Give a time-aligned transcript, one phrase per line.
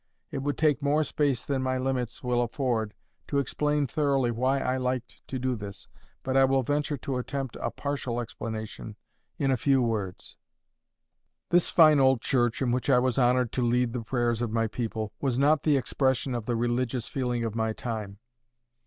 [0.31, 2.95] It would take more space than my limits will afford
[3.27, 5.87] to explain thoroughly why I liked to do this.
[6.23, 8.95] But I will venture to attempt a partial explanation
[9.37, 10.37] in a few words.
[11.51, 14.65] This fine old church in which I was honoured to lead the prayers of my
[14.65, 18.17] people, was not the expression of the religious feeling of my time.